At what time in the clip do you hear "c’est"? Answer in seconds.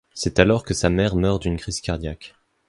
0.15-0.39